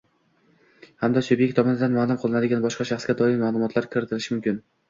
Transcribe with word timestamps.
hamda 1.03 1.23
subyekt 1.27 1.53
tomonidan 1.59 1.93
ma’lum 1.97 2.21
qilinadigan 2.23 2.65
boshqa 2.67 2.91
shaxsga 2.93 3.19
doir 3.21 3.39
ma’lumotlar 3.45 3.91
kiritilishi 3.93 4.37
mumkin. 4.37 4.63